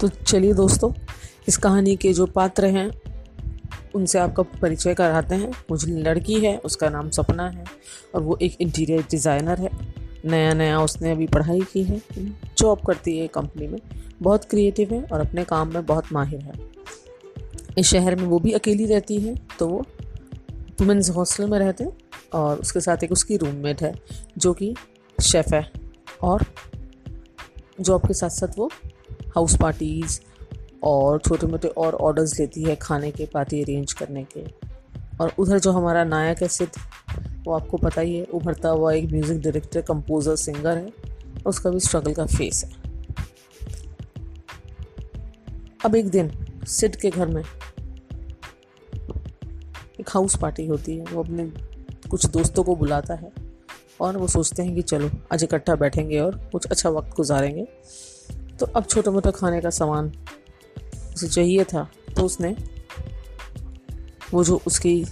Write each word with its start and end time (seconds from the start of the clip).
तो 0.00 0.08
चलिए 0.08 0.52
दोस्तों, 0.54 0.92
इस 1.48 1.56
कहानी 1.56 1.94
के 1.96 2.12
जो 2.12 2.26
पात्र 2.28 2.66
हैं, 2.66 2.90
उनसे 3.94 4.18
आपका 4.18 4.42
परिचय 4.62 4.94
कराते 4.94 5.34
हैं। 5.34 5.50
जो 5.70 5.86
लड़की 6.00 6.34
है, 6.40 6.56
उसका 6.58 6.88
नाम 6.88 7.10
सपना 7.10 7.48
है 7.48 7.64
और 8.14 8.22
वो 8.22 8.38
एक 8.42 8.56
इंटीरियर 8.60 9.02
डिज़ाइनर 9.10 9.60
है। 9.60 9.70
नया 10.24 10.52
नया 10.54 10.80
उसने 10.80 11.10
अभी 11.10 11.26
पढ़ाई 11.26 11.60
की 11.72 11.82
है 11.84 12.00
जॉब 12.58 12.80
करती 12.86 13.18
है 13.18 13.26
कंपनी 13.28 13.66
में। 13.66 13.78
बहुत 14.22 14.44
क्रिएटिव 14.44 14.92
है 14.94 15.02
और 15.02 15.20
अपने 15.20 15.44
काम 15.44 15.72
में 15.74 15.84
बहुत 15.86 16.12
माहिर 16.12 16.40
है। 16.40 16.52
इस 17.78 17.86
शहर 17.86 18.16
में 18.16 18.24
वो 18.24 18.38
भी 18.38 18.52
अकेली 18.52 18.86
रहती 18.86 19.18
है 19.20 19.34
तो 19.58 19.68
वो 19.68 19.84
वुमेंस 20.80 21.10
हॉस्टल 21.10 21.50
में 21.50 21.58
रहते 21.58 21.84
हैं 21.84 21.92
और 22.34 22.58
उसके 22.58 22.80
साथ 22.80 23.04
एक 23.04 23.12
उसकी 23.12 23.36
रूममेट 23.36 23.82
है, 23.82 23.94
जो 24.38 24.52
कि 24.52 24.74
शेफ़ 25.18 25.54
है 25.54 25.70
और 26.22 26.44
जॉब 27.80 28.06
के 28.06 28.14
साथ 28.14 28.30
साथ 28.30 28.58
वो 28.58 28.70
हाउस 29.36 29.56
पार्टीज़ 29.60 30.20
और 30.84 31.18
छोटे 31.18 31.46
मोटे 31.46 31.68
और 31.68 31.94
ऑर्डर्स 31.94 32.38
लेती 32.40 32.62
है 32.62 32.76
खाने 32.76 33.10
के 33.10 33.26
पार्टी 33.26 33.62
अरेंज 33.62 33.92
करने 33.92 34.22
के। 34.36 34.44
और 35.20 35.32
उधर 35.38 35.58
जो 35.58 35.70
हमारा 35.72 36.04
नायक 36.04 36.42
है 36.42 36.48
सिद्ध, 36.48 36.72
वो 37.46 37.52
आपको 37.52 37.76
पता 37.76 38.00
ही 38.00 38.16
है, 38.16 38.24
उभरता 38.24 38.68
हुआ 38.68 38.92
एक 38.92 39.10
म्यूज़िक 39.10 39.40
डायरेक्टर 39.40 39.80
कंपोज़र 39.82 40.36
सिंगर 40.36 40.76
है 40.76 40.92
उसका 41.46 41.70
भी 41.70 41.80
स्ट्रगल 41.80 42.14
का 42.14 42.26
फेस 42.26 42.64
है। 42.64 42.70
अब 45.84 45.94
एक 45.94 46.08
दिन 46.10 46.30
सिड 46.68 46.96
के 46.96 47.10
घर 47.10 47.26
में 47.26 47.42
एक 50.00 50.08
हाउस 50.10 50.36
पार्टी 50.36 50.66
होती 50.66 50.96
है, 50.96 51.04
वो 51.04 51.22
अपने 51.22 51.44
कुछ 52.10 52.26
दोस्तों 52.26 52.64
को 52.64 52.76
बुलाता 52.76 53.14
है 53.14 53.32
और 54.00 54.16
वो 54.16 54.26
सोचते 54.28 54.62
हैं 54.62 54.74
कि 54.74 54.82
चलो, 54.82 55.10
आज 55.32 55.44
इकट्ठा 55.44 55.74
बैठेंगे 55.76 56.18
और 56.18 56.36
कुछ 56.52 56.66
अच्छा 56.66 56.90
वक्त 56.90 57.16
गुजारेंगे। 57.16 57.66
तो 58.60 58.66
अब 58.66 58.84
छोटा 58.84 59.10
मोटा 59.10 59.30
खाने 59.30 59.60
का 59.60 59.70
सामान 59.70 60.12
उसे 61.14 61.28
चाहिए 61.28 61.64
था 61.64 61.88
तो 62.16 62.22
उसने 62.22 62.56
वो 64.32 64.44
जो 64.44 64.60
उसकी 64.66 65.04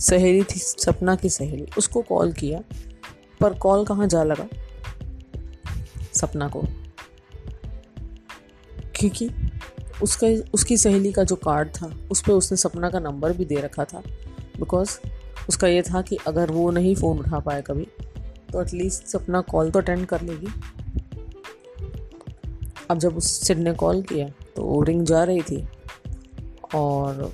सहेली 0.00 0.42
थी, 0.42 0.58
सपना 0.58 1.14
की 1.16 1.28
सहेली, 1.30 1.66
उसको 1.78 2.02
कॉल 2.02 2.32
किया, 2.32 2.60
पर 3.40 3.54
कॉल 3.54 3.84
कहाँ 3.86 4.06
जा 4.06 4.22
लगा? 4.22 4.46
सपना 6.14 6.48
को। 6.48 6.62
क्योंकि 8.94 9.28
उसका, 10.02 10.26
उसकी 10.54 10.76
सहेली 10.76 11.12
का 11.12 11.24
जो 11.24 11.36
कार्ड 11.36 11.68
था, 11.68 11.92
उस 12.10 12.22
पर 12.22 12.32
उसने 12.32 12.56
सपना 12.56 12.90
का 12.90 13.00
नंबर 13.00 13.32
भी 13.32 13.44
दे 13.44 13.56
रखा 13.56 13.84
था 13.84 14.02
बिकॉज़ 14.58 14.98
उसका 15.48 15.68
ये 15.68 15.82
था 15.82 16.02
कि 16.02 16.18
अगर 16.26 16.50
वो 16.50 16.70
नहीं 16.70 16.94
फ़ोन 16.94 17.18
उठा 17.18 17.38
पाए 17.38 17.62
कभी 17.62 17.86
तो 18.52 18.62
एटलीस्ट 18.62 19.06
सपना 19.06 19.40
कॉल 19.40 19.70
तो 19.70 19.78
अटेंड 19.78 20.06
कर 20.06 20.22
लेगी। 20.22 20.48
अब 22.90 22.98
जब 22.98 23.16
उस 23.16 23.30
सिड 23.40 23.58
ने 23.58 23.72
कॉल 23.74 24.02
किया 24.02 24.28
तो 24.56 24.62
वो 24.62 24.82
रिंग 24.82 25.04
जा 25.06 25.22
रही 25.24 25.42
थी। 25.42 25.66
और 26.74 27.32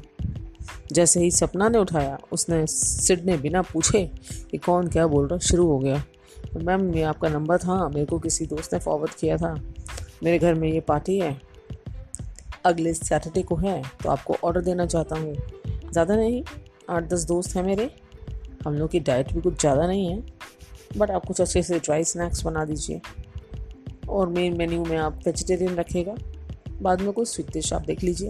जैसे 0.92 1.20
ही 1.20 1.30
सपना 1.30 1.68
ने 1.68 1.78
उठाया, 1.78 2.18
उसने 2.32 2.66
सिड 2.66 3.24
ने 3.24 3.36
बिना 3.38 3.62
पूछे 3.62 4.04
कि 4.50 4.58
कौन 4.58 4.88
क्या 4.88 5.06
बोल 5.06 5.26
रहा, 5.28 5.38
शुरू 5.40 5.66
हो 5.66 5.78
गया। 5.78 6.02
तो 6.44 6.60
मैम, 6.60 6.92
ये 6.94 7.02
आपका 7.02 7.28
नंबर 7.28 7.58
था, 7.58 7.88
मेरे 7.88 8.06
को 8.06 8.18
किसी 8.18 8.46
दोस्त 8.46 8.74
ने 8.74 8.80
फॉरवर्ड 8.80 9.14
किया 9.14 9.36
था। 9.36 9.54
मेरे 10.22 10.38
घर 10.38 10.54
में 10.54 10.68
ये 10.68 10.80
पार्टी 10.82 11.18
है। 11.18 11.40
अगले 12.64 12.92
सैटरडे 12.94 13.42
को 13.42 13.56
है 13.56 13.82
तो 14.02 14.08
आपको 14.10 14.36
ऑर्डर 14.44 14.60
देना 14.60 14.86
चाहता 14.86 15.16
हूँ। 15.16 15.34
ज़्यादा 15.92 16.16
नहीं, 16.16 16.42
आठ 16.90 17.08
दस 17.08 17.24
दोस्त 17.24 17.56
हैं 17.56 17.62
मेरे। 17.64 17.90
हम 18.64 18.74
लोग 18.74 18.90
की 18.90 19.00
डाइट 19.00 19.32
भी 19.32 19.40
कुछ 19.40 19.60
ज़्यादा 19.60 19.86
नहीं 19.86 20.06
है 20.06 20.22
बट 20.96 21.10
आप 21.10 21.26
कुछ 21.26 21.40
अच्छे 21.40 21.62
से 21.62 21.78
ड्राई 21.78 22.04
स्नैक्स 22.04 22.44
बना 22.44 22.64
दीजिए। 22.64 23.00
और 24.10 24.28
मेन 24.28 24.56
मेन्यू 24.56 24.84
में 24.84 24.96
आप 24.96 25.20
वेजिटेरियन 25.26 25.74
रखेगा। 25.74 26.14
बाद 26.82 27.00
में 27.00 27.12
कोई 27.12 27.24
स्वीट 27.24 27.52
डिश 27.52 27.72
आप 27.72 27.82
देख 27.82 28.02
लीजिए। 28.02 28.28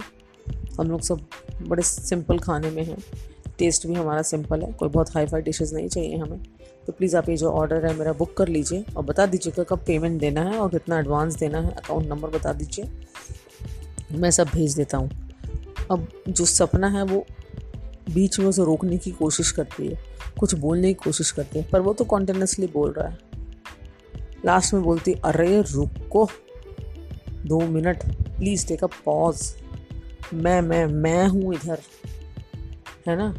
हम 0.81 0.91
लोग 0.91 1.01
सब 1.01 1.21
बड़े 1.63 1.83
सिंपल 1.83 2.39
खाने 2.39 2.71
में 2.71 2.85
हैं। 2.85 2.99
टेस्ट 3.59 3.87
भी 3.87 3.95
हमारा 3.95 4.23
सिंपल 4.23 4.63
है। 4.63 4.73
कोई 4.73 4.89
बहुत 4.89 5.15
हाई 5.15 5.27
फाई 5.27 5.43
डिशेज़ 5.43 5.75
नहीं 5.75 5.89
चाहिए 5.89 6.17
हमें। 6.17 6.43
तो 6.87 6.93
प्लीज़ 6.93 7.17
आप 7.17 7.29
ये 7.29 7.37
जो 7.37 7.51
ऑर्डर 7.51 7.87
है 7.87 7.95
मेरा 7.95 8.13
बुक 8.13 8.37
कर 8.37 8.49
लीजिए 8.49 8.85
और 8.97 9.05
बता 9.05 9.27
दीजिएगा 9.27 9.63
कब 9.63 9.85
पेमेंट 9.87 10.21
देना 10.21 10.43
है 10.43 10.59
और 10.59 10.71
कितना 10.71 10.99
एडवांस 10.99 11.35
देना 11.35 11.61
है। 11.61 11.71
अकाउंट 11.71 12.07
नंबर 12.07 12.29
बता 12.29 12.53
दीजिए। 12.53 12.91
मैं 14.13 14.31
सब 14.31 14.47
भेज 14.47 14.75
देता 14.75 14.99
हूँ। 14.99 15.11
अब 15.91 16.09
जो 16.29 16.45
सपना 16.45 16.89
है 16.89 17.03
वो 17.03 17.27
बीच 18.15 18.39
में 18.39 18.47
उसे 18.47 18.65
रोकने 18.65 18.99
की 18.99 19.11
कोशिश 19.11 19.51
करती 19.51 19.87
है। 19.89 19.99
कुछ 20.41 20.55
बोलने 20.55 20.89
की 20.89 20.95
कोशिश 20.95 21.31
करती 21.31 21.59
है, 21.59 21.71
पर 21.71 21.81
वो 21.81 21.93
तो 21.93 22.05
कॉन्टिन्यूसली 22.05 22.67
बोल 22.67 22.93
रहा 22.93 23.09
है। 23.09 23.19
लास्ट 24.47 24.75
में 24.75 24.83
बोलती, 24.83 25.13
अरे, 25.13 25.63
रुको। 25.63 26.29
दो 27.47 27.61
minute 27.61 28.05
please 28.13 28.67
take 28.69 28.85
a 28.85 28.89
pause 29.05 29.55
मैं 30.35 30.61
मैं 30.61 30.87
मैं 30.87 31.29
हूँ 31.29 31.55
इधर, 31.55 31.81
है 33.09 33.17
ना? 33.17 33.37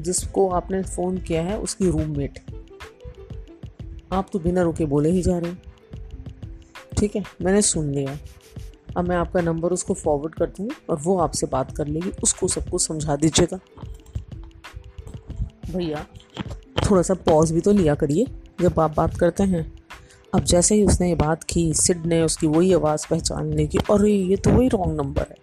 जिसको 0.00 0.48
आपने 0.48 0.82
फ़ोन 0.82 1.18
किया 1.18 1.42
है, 1.42 1.58
उसकी 1.58 1.90
रूममेट 1.90 2.38
आप 4.12 4.28
तो 4.32 4.38
बिना 4.38 4.62
रुके 4.62 4.84
बोले 4.84 5.10
ही 5.10 5.22
जा 5.22 5.38
रहे 5.38 5.54
ठीक 6.98 7.16
है, 7.16 7.24
मैंने 7.42 7.62
सुन 7.62 7.90
लिया। 7.90 8.18
अब 8.96 9.08
मैं 9.08 9.16
आपका 9.16 9.40
नंबर 9.40 9.72
उसको 9.72 9.94
फॉरवर्ड 9.94 10.34
कर 10.34 10.46
दूँ 10.46 10.70
और 10.90 10.98
वो 10.98 11.18
आपसे 11.18 11.46
बात 11.46 11.76
कर 11.76 11.86
लेगी। 11.86 12.12
उसको 12.22 12.48
सबको 12.48 12.78
समझा 12.78 13.16
दीजिएगा। 13.16 13.58
भैया, 15.70 16.06
थोड़ा 16.90 17.02
सा 17.02 17.14
पॉज 17.14 17.52
भी 17.52 17.60
तो 17.60 17.72
लिया 17.72 17.94
करिए, 17.94 18.26
जब 18.60 18.80
आप 18.80 18.96
बात 18.96 19.18
करते 19.18 19.42
हैं। 19.42 19.79
अब 20.34 20.44
जैसे 20.44 20.74
ही 20.74 20.84
उसने 20.84 21.08
ये 21.08 21.14
बात 21.14 21.44
की, 21.44 21.74
सिड 21.74 22.06
ने 22.06 22.22
उसकी 22.22 22.46
वही 22.46 22.72
आवाज़ 22.72 23.06
पहचान 23.10 23.52
ली 23.52 23.66
कि 23.66 23.78
अरे 23.78 24.12
ये 24.12 24.36
तो 24.36 24.50
वही 24.50 24.68
रॉन्ग 24.68 24.96
नंबर 24.96 25.22
है। 25.22 25.36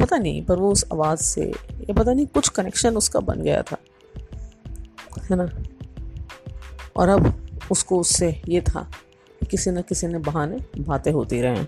पता 0.00 0.16
नहीं, 0.16 0.44
पर 0.44 0.56
वो 0.56 0.72
उस 0.72 0.84
आवाज़ 0.92 1.20
से, 1.20 1.44
ये 1.80 1.92
पता 1.92 2.12
नहीं 2.12 2.26
कुछ 2.26 2.48
कनेक्शन 2.48 2.96
उसका 2.96 3.20
बन 3.20 3.42
गया 3.42 3.62
था, 3.62 3.76
है 5.30 5.36
ना? 5.36 5.48
और 6.96 7.08
अब 7.08 7.48
उसको 7.72 8.00
उससे 8.00 8.42
ये 8.48 8.60
था 8.60 8.90
किसी 9.50 9.70
न 9.70 9.82
किसी 9.82 10.06
ने 10.06 10.18
बहाने 10.18 10.58
बातें 10.78 11.12
होती 11.12 11.40
रहें। 11.40 11.66